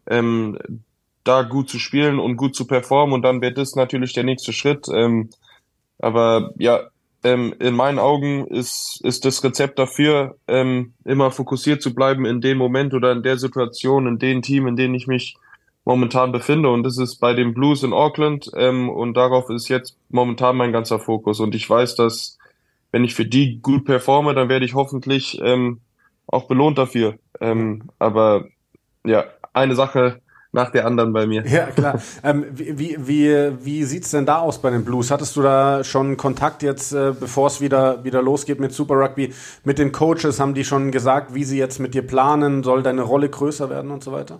[0.06, 0.58] ähm,
[1.22, 4.54] da gut zu spielen und gut zu performen und dann wäre das natürlich der nächste
[4.54, 4.86] Schritt.
[4.90, 5.28] Ähm,
[5.98, 6.80] aber ja,
[7.24, 12.40] ähm, in meinen Augen ist, ist das Rezept dafür, ähm, immer fokussiert zu bleiben in
[12.40, 15.36] dem Moment oder in der Situation, in dem Team, in dem ich mich
[15.84, 16.70] momentan befinde.
[16.70, 18.50] Und das ist bei den Blues in Auckland.
[18.56, 21.40] Ähm, und darauf ist jetzt momentan mein ganzer Fokus.
[21.40, 22.38] Und ich weiß, dass
[22.92, 25.80] wenn ich für die gut performe, dann werde ich hoffentlich ähm,
[26.26, 27.18] auch belohnt dafür.
[27.40, 28.44] Ähm, aber
[29.04, 30.20] ja, eine Sache
[30.54, 31.44] nach der anderen bei mir.
[31.46, 32.00] Ja, klar.
[32.22, 35.10] ähm, wie wie, wie sieht's denn da aus bei den Blues?
[35.10, 39.34] Hattest du da schon Kontakt jetzt, äh, bevor es wieder, wieder losgeht mit Super Rugby,
[39.64, 40.38] mit den Coaches?
[40.38, 42.62] Haben die schon gesagt, wie sie jetzt mit dir planen?
[42.62, 44.38] Soll deine Rolle größer werden und so weiter?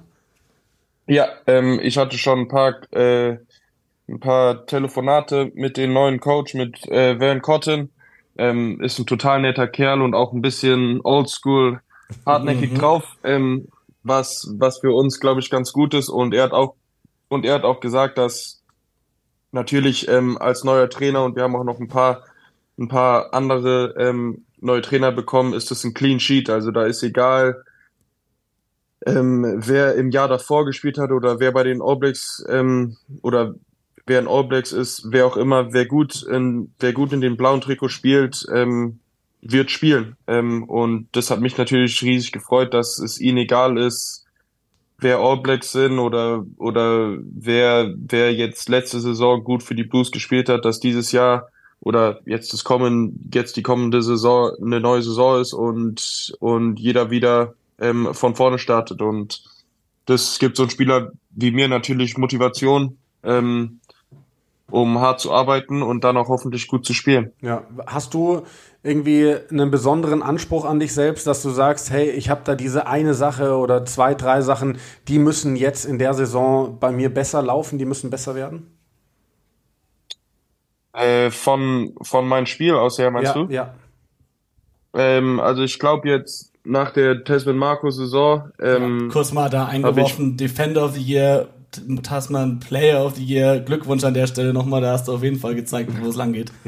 [1.07, 3.37] Ja, ähm, ich hatte schon ein paar, äh,
[4.09, 7.91] ein paar Telefonate mit dem neuen Coach, mit äh, Van Cotton.
[8.39, 11.81] Ähm, ist ein total netter Kerl und auch ein bisschen oldschool,
[12.25, 12.79] hartnäckig mhm.
[12.79, 13.17] drauf.
[13.23, 13.69] Ähm,
[14.05, 16.09] was, was für uns, glaube ich, ganz gut ist.
[16.09, 16.77] Und er hat auch,
[17.29, 18.63] und er hat auch gesagt, dass
[19.51, 22.23] natürlich ähm, als neuer Trainer und wir haben auch noch ein paar,
[22.79, 26.51] ein paar andere ähm, neue Trainer bekommen, ist das ein Clean Sheet.
[26.51, 27.65] Also da ist egal,
[29.07, 33.55] ähm, wer im Jahr davor gespielt hat oder wer bei den All Blacks ähm, oder
[34.07, 37.37] wer in All Blacks ist, wer auch immer, wer gut in, wer gut in den
[37.37, 39.01] blauen Trikot spielt, ähm,
[39.45, 40.17] wird spielen.
[40.27, 44.25] Ähm, und das hat mich natürlich riesig gefreut, dass es ihnen egal ist,
[44.99, 50.11] wer All Blacks sind oder, oder wer, wer jetzt letzte Saison gut für die Blues
[50.11, 51.49] gespielt hat, dass dieses Jahr
[51.81, 57.11] oder jetzt das kommen, jetzt die kommende Saison eine neue Saison ist und, und jeder
[57.11, 59.03] wieder ähm, von vorne startet.
[59.03, 59.45] Und
[60.07, 63.81] das gibt so einen Spieler wie mir natürlich Motivation, ähm,
[64.71, 67.33] um hart zu arbeiten und dann auch hoffentlich gut zu spielen.
[67.41, 68.43] Ja, hast du
[68.83, 72.87] irgendwie einen besonderen Anspruch an dich selbst, dass du sagst, hey, ich habe da diese
[72.87, 77.43] eine Sache oder zwei, drei Sachen, die müssen jetzt in der Saison bei mir besser
[77.43, 78.77] laufen, die müssen besser werden?
[80.93, 83.53] Äh, von, von meinem Spiel aus her, meinst ja, du?
[83.53, 83.75] Ja.
[84.93, 88.51] Ähm, also ich glaube jetzt nach der Tasman Marco Saison.
[88.61, 91.49] Ähm, ja, kurz mal da eingeworfen, Defender of the Year,
[92.03, 93.61] Tasman Player of the Year.
[93.61, 96.33] Glückwunsch an der Stelle nochmal, da hast du auf jeden Fall gezeigt, wo es lang
[96.33, 96.53] geht.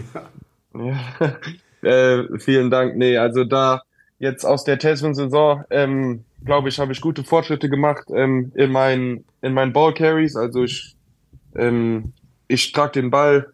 [0.79, 1.38] Ja.
[1.81, 2.97] Äh, vielen Dank.
[2.97, 3.81] Nee, also da
[4.19, 9.25] jetzt aus der Tasman-Saison, ähm, glaube ich, habe ich gute Fortschritte gemacht ähm, in meinen
[9.40, 10.37] in meinen Ball Carries.
[10.37, 10.97] Also ich
[11.55, 12.12] ähm,
[12.49, 13.53] ich trage den Ball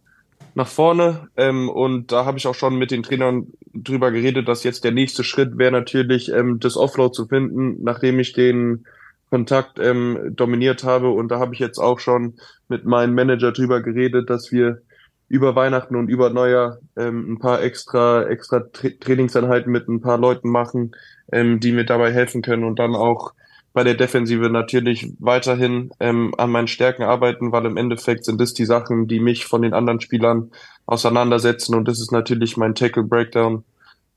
[0.55, 4.65] nach vorne ähm, und da habe ich auch schon mit den Trainern drüber geredet, dass
[4.65, 8.85] jetzt der nächste Schritt wäre natürlich ähm, das Offload zu finden, nachdem ich den
[9.33, 11.09] Kontakt ähm, dominiert habe.
[11.09, 12.35] Und da habe ich jetzt auch schon
[12.69, 14.83] mit meinem Manager drüber geredet, dass wir
[15.27, 20.19] über Weihnachten und über Neujahr ähm, ein paar extra, extra Tra Trainingseinheiten mit ein paar
[20.19, 20.95] Leuten machen,
[21.33, 22.65] ähm, die mir dabei helfen können.
[22.65, 23.33] Und dann auch
[23.73, 28.53] bei der Defensive natürlich weiterhin ähm, an meinen Stärken arbeiten, weil im Endeffekt sind das
[28.53, 30.51] die Sachen, die mich von den anderen Spielern
[30.85, 31.75] auseinandersetzen.
[31.75, 33.65] Und das ist natürlich mein Tackle Breakdown,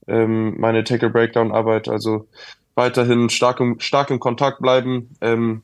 [0.07, 1.87] ähm, meine Tackle Breakdown Arbeit.
[1.87, 2.27] Also
[2.75, 5.63] weiterhin stark im, stark im Kontakt bleiben, ähm,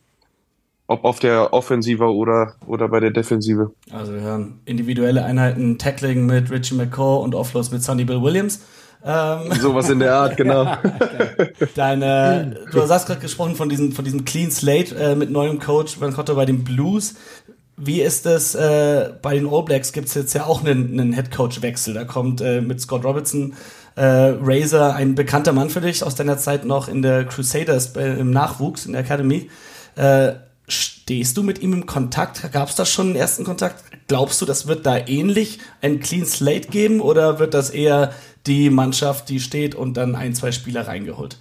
[0.88, 3.72] ob auf der Offensive oder, oder bei der Defensive.
[3.92, 8.62] Also wir hören individuelle Einheiten, Tackling mit Richie McCaw und Offloads mit Sonny Bill Williams.
[9.04, 9.52] Ähm.
[9.60, 10.66] Sowas in der Art, genau.
[11.76, 16.00] Deine, du hast gerade gesprochen von diesem, von diesem Clean Slate äh, mit neuem Coach
[16.00, 17.16] Van Cotter bei den Blues.
[17.78, 19.92] Wie ist es äh, bei den All Blacks?
[19.92, 21.96] Gibt es jetzt ja auch einen, einen Head Coach Wechsel.
[21.96, 23.54] Da kommt äh, mit Scott Robertson
[23.96, 28.20] äh, Razor ein bekannter Mann für dich aus deiner Zeit noch in der Crusaders äh,
[28.20, 29.50] im Nachwuchs in der Academy.
[29.96, 30.34] Äh,
[30.72, 32.50] Stehst du mit ihm im Kontakt?
[32.54, 33.84] Gab es da schon einen ersten Kontakt?
[34.08, 38.14] Glaubst du, das wird da ähnlich ein Clean Slate geben oder wird das eher
[38.48, 41.38] die Mannschaft, die steht und dann ein, zwei Spieler reingeholt?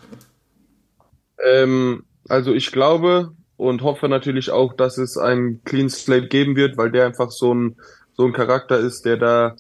[1.45, 6.77] Ähm, also ich glaube und hoffe natürlich auch, dass es einen Clean Slate geben wird,
[6.77, 7.77] weil der einfach so ein,
[8.15, 9.55] so ein Charakter ist, der da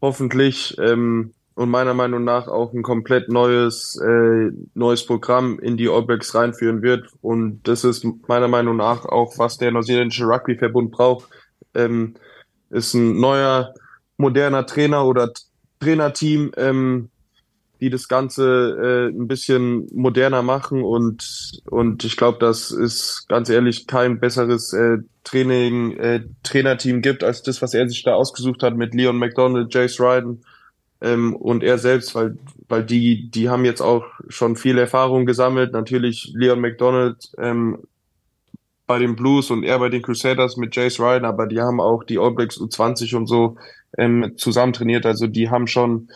[0.00, 5.88] hoffentlich ähm, und meiner Meinung nach auch ein komplett neues, äh, neues Programm in die
[5.88, 7.08] All Blacks reinführen wird.
[7.22, 11.30] Und das ist meiner Meinung nach auch, was der neuseeländische Rugby-Verbund braucht.
[11.74, 12.14] Ähm,
[12.68, 13.72] ist ein neuer,
[14.18, 15.32] moderner Trainer oder
[15.80, 17.08] Trainerteam, ähm,
[17.80, 23.48] die das Ganze äh, ein bisschen moderner machen und und ich glaube, dass es ganz
[23.48, 28.62] ehrlich kein besseres äh, Training äh, Trainerteam gibt als das, was er sich da ausgesucht
[28.62, 30.42] hat mit Leon McDonald, Jace Ryden
[31.00, 32.36] ähm, und er selbst, weil
[32.68, 35.72] weil die die haben jetzt auch schon viel Erfahrung gesammelt.
[35.72, 37.78] Natürlich Leon McDonald ähm,
[38.86, 42.04] bei den Blues und er bei den Crusaders mit Jace Ryden, aber die haben auch
[42.04, 43.56] die All Blacks U20 und so
[43.98, 45.06] ähm, zusammen trainiert.
[45.06, 46.08] Also die haben schon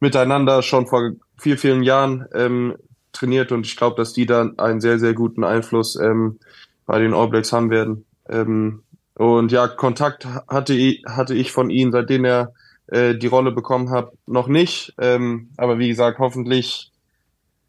[0.00, 2.76] miteinander schon vor vielen, vielen Jahren ähm,
[3.12, 6.38] trainiert und ich glaube, dass die dann einen sehr, sehr guten Einfluss ähm,
[6.84, 8.04] bei den All Blacks haben werden.
[8.28, 8.82] Ähm,
[9.14, 12.52] und ja, Kontakt hatte ich, hatte ich von ihm, seitdem er
[12.88, 14.94] äh, die Rolle bekommen hat, noch nicht.
[14.98, 16.90] Ähm, aber wie gesagt, hoffentlich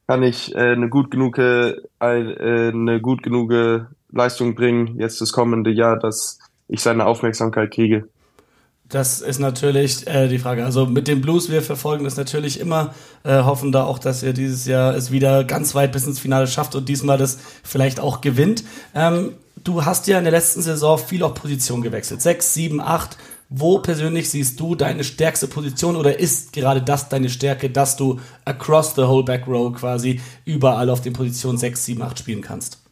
[0.07, 3.51] kann ich äh, eine gut genug äh, eine gut genug
[4.11, 8.07] Leistung bringen jetzt das kommende Jahr, dass ich seine Aufmerksamkeit kriege.
[8.89, 10.63] Das ist natürlich äh, die Frage.
[10.63, 14.31] Also mit dem Blues, wir verfolgen das natürlich immer, äh, hoffen da auch, dass ihr
[14.31, 18.21] dieses Jahr es wieder ganz weit bis ins Finale schafft und diesmal das vielleicht auch
[18.21, 18.63] gewinnt.
[18.95, 22.21] Ähm, du hast ja in der letzten Saison viel auf Position gewechselt.
[22.21, 23.17] Sechs, sieben, acht.
[23.49, 28.19] Wo persönlich siehst du deine stärkste Position oder ist gerade das deine Stärke, dass du
[28.43, 32.83] across the whole back row quasi überall auf den Positionen 6, 7, 8 spielen kannst?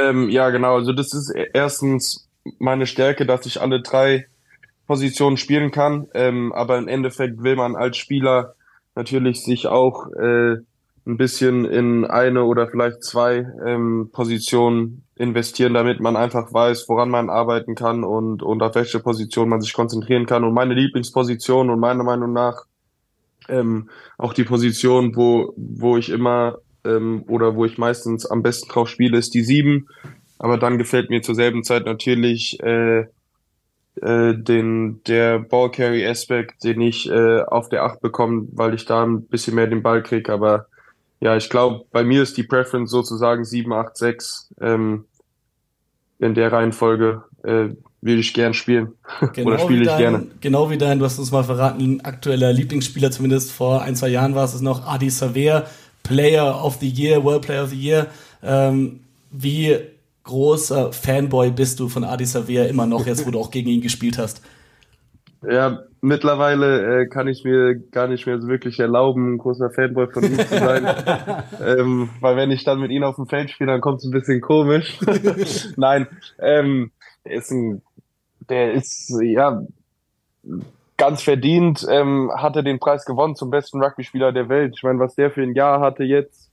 [0.00, 0.74] Ähm, ja, genau.
[0.74, 4.26] Also das ist erstens meine Stärke, dass ich alle drei
[4.86, 6.08] Positionen spielen kann.
[6.14, 8.54] Ähm, aber im Endeffekt will man als Spieler
[8.94, 10.56] natürlich sich auch äh,
[11.06, 17.10] ein bisschen in eine oder vielleicht zwei ähm, Positionen investieren, damit man einfach weiß, woran
[17.10, 20.44] man arbeiten kann und, und auf welche Position man sich konzentrieren kann.
[20.44, 22.64] Und meine Lieblingsposition und meiner Meinung nach
[23.48, 28.68] ähm, auch die Position, wo, wo ich immer ähm, oder wo ich meistens am besten
[28.70, 29.88] drauf spiele, ist die sieben.
[30.38, 33.06] Aber dann gefällt mir zur selben Zeit natürlich äh,
[34.00, 39.04] äh, den der Ballcarry Aspekt, den ich äh, auf der acht bekomme, weil ich da
[39.04, 40.28] ein bisschen mehr den Ball krieg.
[40.28, 40.66] Aber
[41.22, 44.54] ja, ich glaube, bei mir ist die Preference sozusagen 7, 8, 6.
[44.60, 45.04] Ähm,
[46.18, 47.68] in der Reihenfolge äh,
[48.00, 48.94] würde ich gern spielen.
[49.32, 50.26] Genau Oder spiele ich dein, gerne.
[50.40, 54.34] Genau wie dein, du hast uns mal verraten, aktueller Lieblingsspieler, zumindest vor ein, zwei Jahren
[54.34, 55.66] war es noch, Adi Saver,
[56.02, 58.08] Player of the Year, World Player of the Year.
[58.42, 58.98] Ähm,
[59.30, 59.76] wie
[60.24, 63.80] großer Fanboy bist du von Adi Saver immer noch, jetzt wo du auch gegen ihn
[63.80, 64.42] gespielt hast?
[65.48, 70.08] Ja, mittlerweile äh, kann ich mir gar nicht mehr so wirklich erlauben, ein großer Fanboy
[70.08, 70.86] von ihm zu sein.
[71.64, 74.12] ähm, weil wenn ich dann mit ihm auf dem Feld spiele, dann kommt es ein
[74.12, 74.98] bisschen komisch.
[75.76, 76.06] Nein,
[76.38, 76.92] ähm,
[77.24, 77.82] der ist ein,
[78.48, 79.62] der ist, ja,
[80.96, 84.74] ganz verdient, ähm, hatte den Preis gewonnen zum besten Rugby-Spieler der Welt.
[84.76, 86.50] Ich meine, was der für ein Jahr hatte jetzt,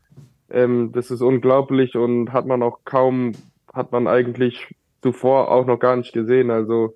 [0.50, 3.34] ähm, das ist unglaublich und hat man auch kaum,
[3.74, 6.50] hat man eigentlich zuvor auch noch gar nicht gesehen.
[6.50, 6.96] Also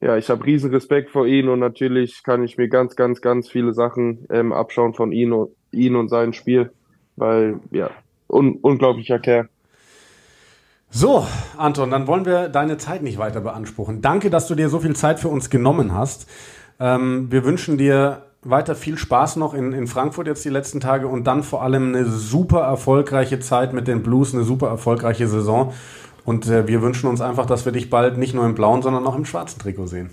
[0.00, 3.48] ja, ich habe riesen Respekt vor ihm und natürlich kann ich mir ganz, ganz, ganz
[3.48, 6.70] viele Sachen ähm, abschauen von ihm und, ihn und seinem Spiel,
[7.16, 7.90] weil ja,
[8.28, 9.48] un unglaublicher Kerl.
[10.90, 14.00] So, Anton, dann wollen wir deine Zeit nicht weiter beanspruchen.
[14.00, 16.30] Danke, dass du dir so viel Zeit für uns genommen hast.
[16.80, 21.08] Ähm, wir wünschen dir weiter viel Spaß noch in, in Frankfurt jetzt die letzten Tage
[21.08, 25.74] und dann vor allem eine super erfolgreiche Zeit mit den Blues, eine super erfolgreiche Saison.
[26.28, 29.06] Und äh, wir wünschen uns einfach, dass wir dich bald nicht nur im blauen, sondern
[29.06, 30.10] auch im schwarzen Trikot sehen.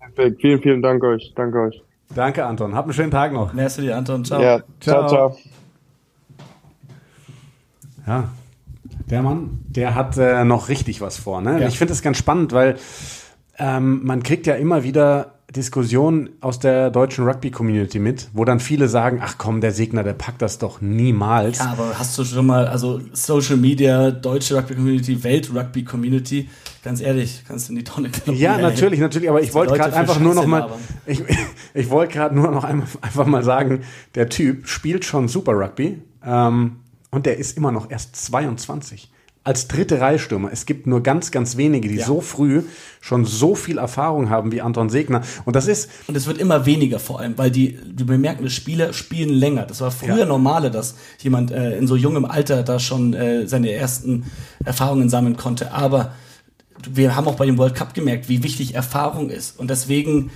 [0.00, 0.40] Perfekt.
[0.40, 1.32] Vielen, vielen Dank euch.
[1.36, 1.80] Danke euch.
[2.12, 2.74] Danke, Anton.
[2.74, 3.52] Habt einen schönen Tag noch.
[3.52, 4.24] Merci dir, Anton.
[4.24, 4.42] Ciao.
[4.42, 5.36] Ja, ciao, ciao.
[8.04, 8.30] Ja,
[9.08, 11.40] der Mann, der hat äh, noch richtig was vor.
[11.40, 11.60] Ne?
[11.60, 11.68] Ja.
[11.68, 12.74] Ich finde es ganz spannend, weil
[13.60, 18.88] ähm, man kriegt ja immer wieder Diskussion aus der deutschen Rugby-Community mit, wo dann viele
[18.88, 21.58] sagen, ach komm, der Segner, der packt das doch niemals.
[21.58, 26.48] Ja, aber hast du schon mal, also Social Media, deutsche Rugby-Community, Welt-Rugby-Community,
[26.84, 28.36] ganz ehrlich, kannst du in die Tonne kloppen.
[28.40, 30.68] Ja, natürlich, natürlich, aber ich wollte gerade einfach nur noch mal,
[31.06, 31.22] ich,
[31.74, 33.80] ich wollte gerade nur noch einmal, einfach mal sagen,
[34.14, 36.76] der Typ spielt schon Super Rugby ähm,
[37.10, 39.10] und der ist immer noch erst 22
[39.46, 40.50] als dritte Reihstürmer.
[40.52, 42.06] Es gibt nur ganz, ganz wenige, die ja.
[42.06, 42.64] so früh
[43.00, 45.22] schon so viel Erfahrung haben wie Anton Segner.
[45.44, 45.88] Und das ist.
[46.08, 49.64] Und es wird immer weniger vor allem, weil die, die bemerken, die Spieler spielen länger.
[49.64, 50.26] Das war früher ja.
[50.26, 54.24] normale, dass jemand äh, in so jungem Alter da schon äh, seine ersten
[54.64, 55.72] Erfahrungen sammeln konnte.
[55.72, 56.12] Aber
[56.90, 59.58] wir haben auch bei dem World Cup gemerkt, wie wichtig Erfahrung ist.
[59.58, 60.30] Und deswegen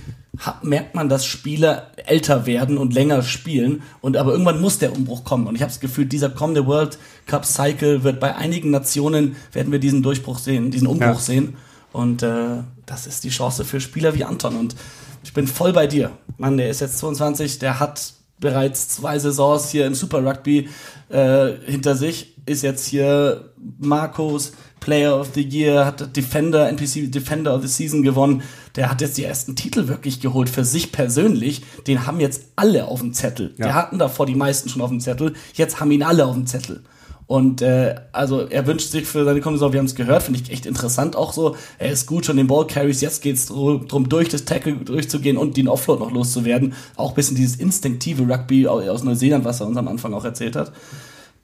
[0.61, 3.83] merkt man, dass Spieler älter werden und länger spielen.
[4.01, 5.47] Und aber irgendwann muss der Umbruch kommen.
[5.47, 9.71] Und ich habe das Gefühl, dieser kommende World Cup Cycle wird bei einigen Nationen werden
[9.71, 11.15] wir diesen Durchbruch sehen, diesen Umbruch ja.
[11.15, 11.57] sehen.
[11.91, 14.55] Und äh, das ist die Chance für Spieler wie Anton.
[14.55, 14.75] Und
[15.23, 16.11] ich bin voll bei dir.
[16.37, 20.67] Mann, der ist jetzt 22, der hat bereits zwei Saisons hier im Super Rugby
[21.07, 24.51] äh, hinter sich, ist jetzt hier Marcos
[24.81, 28.41] Player of the Year, hat Defender, NPC Defender of the Season gewonnen.
[28.75, 31.61] Der hat jetzt die ersten Titel wirklich geholt für sich persönlich.
[31.85, 33.53] Den haben jetzt alle auf dem Zettel.
[33.57, 33.65] Ja.
[33.65, 35.33] Wir hatten davor die meisten schon auf dem Zettel.
[35.53, 36.81] Jetzt haben ihn alle auf dem Zettel.
[37.31, 40.41] Und äh, also er wünscht sich für seine kommende Saison, wir haben es gehört, finde
[40.41, 41.55] ich echt interessant auch so.
[41.77, 45.37] Er ist gut schon den Ball carries, jetzt geht es darum, durch das Tackle durchzugehen
[45.37, 46.73] und den Offload noch loszuwerden.
[46.97, 50.57] Auch ein bisschen dieses instinktive Rugby aus Neuseeland, was er uns am Anfang auch erzählt
[50.57, 50.73] hat.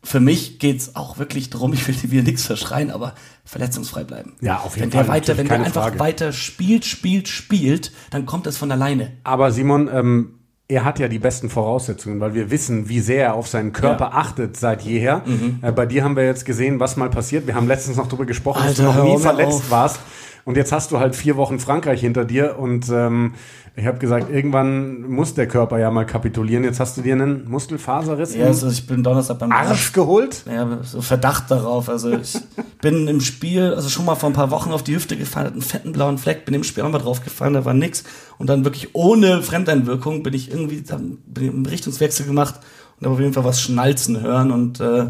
[0.03, 3.13] Für mich geht's auch wirklich darum, ich will dir wieder nichts verschreien, aber
[3.45, 4.33] verletzungsfrei bleiben.
[4.41, 5.99] Ja, auf jeden wenn der Fall, weiter, natürlich, wenn der einfach Frage.
[5.99, 9.13] weiter spielt, spielt, spielt, dann kommt das von alleine.
[9.23, 10.33] Aber Simon, ähm,
[10.69, 14.05] er hat ja die besten Voraussetzungen, weil wir wissen, wie sehr er auf seinen Körper
[14.05, 14.11] Ja.
[14.17, 15.21] achtet seit jeher.
[15.61, 17.47] Äh, bei dir haben wir jetzt gesehen, was mal passiert.
[17.47, 19.71] Wir haben letztens noch darüber gesprochen, dass Alter, du noch nie verletzt auf.
[19.71, 19.99] warst.
[20.47, 23.33] Und jetzt hast du halt vier Wochen Frankreich hinter dir und ähm,
[23.75, 26.63] ich habe gesagt, irgendwann muss der Körper ja mal kapitulieren.
[26.63, 30.45] Jetzt hast du dir einen Muskelfaserriss Ja, also ich bin Donnerstag beim Arsch geholt.
[30.49, 31.89] Ja, so Verdacht darauf.
[31.89, 32.37] Also ich
[32.81, 35.55] bin im Spiel, also schon mal vor ein paar Wochen auf die Hüfte gefallen, hatte
[35.55, 38.05] einen fetten blauen Fleck, bin im Spiel auch mal drauf gefallen, da war nix.
[38.37, 42.61] Und dann wirklich ohne Fremdeinwirkung bin ich irgendwie, dann bin ich einen Richtungswechsel gemacht
[43.01, 45.07] und habe auf jeden Fall was schnalzen hören und äh,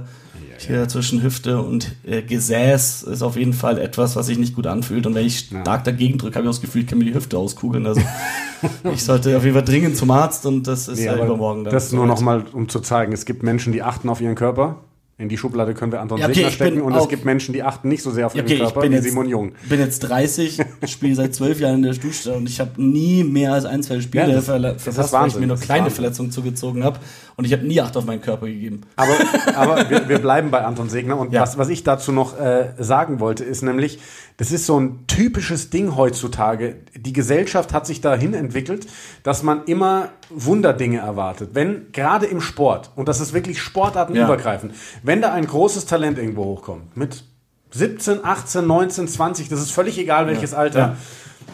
[0.58, 4.68] hier zwischen Hüfte und äh, Gesäß ist auf jeden Fall etwas, was sich nicht gut
[4.68, 5.06] anfühlt.
[5.06, 7.38] Und wenn ich stark dagegen drücke, habe ich das Gefühl, ich kann mir die Hüfte
[7.38, 7.86] auskugeln.
[7.86, 8.02] Also
[8.94, 11.74] ich sollte auf jeden Fall dringend zum Arzt und das ist Nee, ja übermorgen dann.
[11.74, 14.78] das nur noch mal, um zu zeigen, es gibt Menschen, die achten auf ihren Körper.
[15.20, 16.82] In die Schublade können wir Anton Ja, okay, Segner ich stecken.
[16.82, 18.82] Und es gibt Menschen, die achten nicht so sehr auf Ja, ihren okay, ich Körper
[18.82, 19.54] bin wie jetzt- Simon Jung.
[19.68, 23.54] bin jetzt 30, spiele seit zwölf Jahren in der Stufe und ich habe nie mehr
[23.54, 25.90] als ein, zwei Spiele Ja, das- verle- das verpasst, weil ich mir nur kleine.
[25.90, 27.00] Verletzungen zugezogen habe
[27.36, 28.82] und ich habe nie Acht auf meinen Körper gegeben.
[28.96, 29.14] Aber,
[29.56, 31.18] aber wir, wir bleiben bei Anton Segner.
[31.18, 31.42] Und Ja.
[31.42, 33.98] was, was ich dazu noch äh, sagen wollte, ist nämlich,
[34.38, 36.76] das ist so ein typisches Ding heutzutage.
[37.08, 38.86] Die Gesellschaft hat sich dahin entwickelt,
[39.24, 41.52] dass man immer Wunderdinge erwartet.
[41.54, 46.44] Wenn, gerade im Sport, und das ist wirklich sportartenübergreifend, wenn da ein großes Talent irgendwo
[46.44, 47.24] hochkommt, mit
[47.72, 50.96] 17, 18, 19, 20, das ist völlig egal welches Alter, Ja.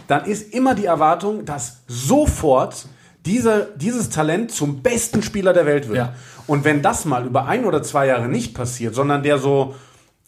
[0.07, 2.87] dann ist immer die Erwartung, dass sofort
[3.27, 5.97] dieser, dieses Talent zum besten Spieler der Welt wird.
[5.97, 6.15] Ja.
[6.47, 9.75] Und wenn das mal über ein oder zwei Jahre nicht passiert, sondern der so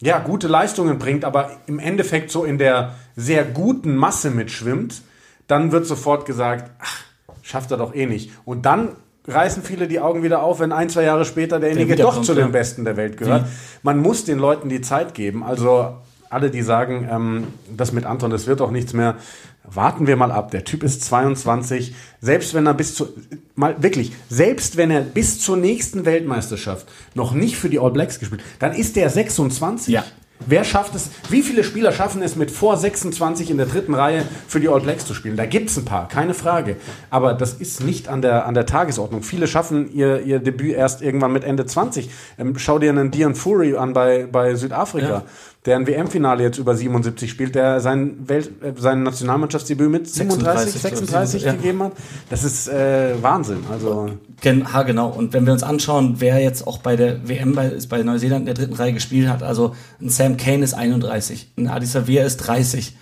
[0.01, 5.01] ja, gute Leistungen bringt, aber im Endeffekt so in der sehr guten Masse mitschwimmt,
[5.47, 7.03] dann wird sofort gesagt, ach,
[7.41, 8.31] schafft er doch eh nicht.
[8.45, 8.89] Und dann
[9.27, 12.35] reißen viele die Augen wieder auf, wenn ein, zwei Jahre später derjenige doch wiederkommt, zu
[12.35, 13.45] den Besten der Welt gehört.
[13.81, 15.43] Man muss den Leuten die Zeit geben.
[15.43, 15.95] Also
[16.29, 19.15] alle, die sagen, ähm, das mit Anton, das wird doch nichts mehr,
[19.63, 20.51] warten wir mal ab.
[20.51, 21.95] Der Typ ist 22.
[22.21, 23.07] Selbst wenn er bis zu,
[23.55, 28.19] mal wirklich, selbst wenn er bis zur nächsten Weltmeisterschaft noch nicht für die All Blacks
[28.19, 29.93] gespielt, dann ist der 26.
[29.93, 30.03] Ja.
[30.47, 31.09] Wer schafft es?
[31.29, 34.81] Wie viele Spieler schaffen es mit vor 26 in der dritten Reihe für die All
[34.81, 35.37] Blacks zu spielen?
[35.37, 36.75] Da gibt es ein paar, keine Frage.
[37.09, 39.23] Aber das ist nicht an der, an der Tagesordnung.
[39.23, 42.09] Viele schaffen ihr, ihr Debüt erst irgendwann mit Ende 20.
[42.37, 45.23] Ähm, schau dir einen Dion Fury an bei, bei Südafrika, Ja.
[45.65, 50.73] Der ein WM-Finale jetzt über 77 spielt, der sein, Welt, äh, sein Nationalmannschaftsdebüt mit 37,
[50.73, 51.53] 36, 36 ja.
[51.53, 51.93] gegeben hat.
[52.29, 53.63] Das ist äh, Wahnsinn.
[53.71, 55.09] Also Gen ha, genau.
[55.09, 58.45] Und wenn wir uns anschauen, wer jetzt auch bei der WM bei, bei Neuseeland in
[58.45, 62.37] der dritten Reihe gespielt hat, also ein Sam Kane ist 31, ein Adi Savia ist
[62.37, 62.95] 30,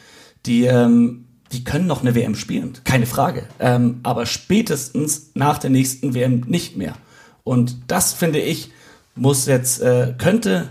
[0.46, 3.44] die, ähm, die können noch eine WM spielen, keine Frage.
[3.60, 6.94] Ähm, aber spätestens nach der nächsten WM nicht mehr.
[7.44, 8.72] Und das finde ich,
[9.16, 10.70] muss jetzt, äh, könnte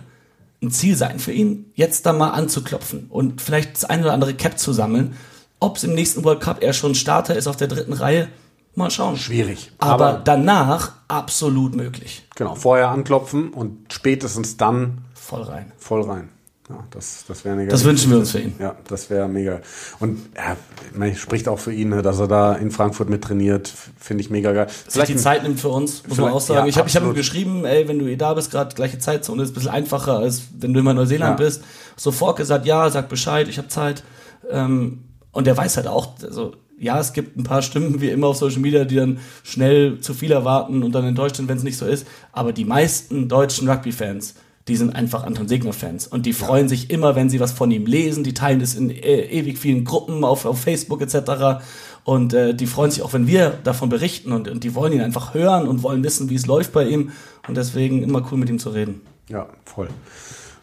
[0.62, 4.35] ein Ziel sein für ihn, jetzt da mal anzuklopfen und vielleicht das eine oder andere
[4.35, 5.16] Cap zu sammeln.
[5.61, 8.29] Ob es im nächsten World Cup er schon Starter ist auf der dritten Reihe,
[8.75, 9.16] mal schauen.
[9.16, 9.70] schwierig.
[9.79, 12.27] Aber, danach absolut möglich.
[12.37, 15.72] genau, vorher anklopfen und spätestens dann Voll rein.
[15.77, 16.29] voll rein.
[16.72, 18.54] Ja, das, das wäre Das wünschen wir uns für ihn.
[18.58, 19.61] Ja, das wäre mega.
[20.00, 20.56] Und ja,
[20.94, 23.72] meine, spricht auch für ihn, ne, dass er da in Frankfurt mit trainiert.
[23.98, 24.66] Finde ich mega geil.
[24.87, 26.58] Dass sich die Zeit nimmt für uns, muss man Vielleicht- auch sagen.
[26.61, 29.42] ja, ich habe hab ihm geschrieben, ey, wenn du eh da bist, gerade gleiche Zeitzone,
[29.42, 31.44] ist ein bisschen einfacher, als wenn du immer in Neuseeland Ja.
[31.44, 31.62] bist.
[31.96, 34.02] Sofort gesagt, ja, sag Bescheid, ich habe Zeit.
[34.50, 38.28] Ähm, und der weiß halt auch, also, ja, es gibt ein paar Stimmen, wie immer
[38.28, 41.62] auf Social Media, die dann schnell zu viel erwarten und dann enttäuscht sind, wenn es
[41.62, 42.06] nicht so ist.
[42.32, 44.35] Aber die meisten deutschen Rugby-Fans,
[44.68, 46.06] die sind einfach Anton Segner-Fans.
[46.06, 48.23] Und die freuen sich immer, wenn sie was von ihm lesen.
[48.23, 51.65] Die teilen das in äh, ewig vielen Gruppen auf, auf Facebook etc.
[52.04, 54.33] Und äh, die freuen sich auch, wenn wir davon berichten.
[54.33, 57.10] Und, und die wollen ihn einfach hören und wollen wissen, wie es läuft bei ihm.
[57.48, 59.00] Und deswegen immer cool mit ihm zu reden.
[59.29, 59.88] Ja, voll.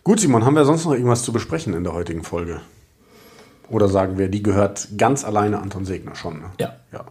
[0.04, 2.62] Gut, Simon, haben wir sonst noch irgendwas zu besprechen in der heutigen Folge?
[3.70, 6.39] Oder sagen wir, die gehört ganz alleine Anton Segner schon?
[6.39, 6.52] Ne?
[6.60, 6.76] Ja.
[6.91, 7.06] Ja.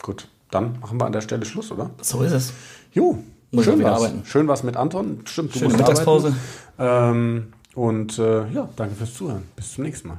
[0.00, 1.90] Gut, dann machen wir an der Stelle Schluss, oder?
[2.00, 2.52] So ist es.
[2.92, 3.18] Jo,
[3.52, 3.96] muss Schön was.
[4.02, 4.22] Arbeiten.
[4.24, 5.20] Schön was mit Anton.
[5.24, 6.34] Stimmt, du Schöne Mittagspause.
[6.78, 9.42] Ähm, und äh, ja, danke fürs Zuhören.
[9.56, 10.18] Bis zum nächsten Mal.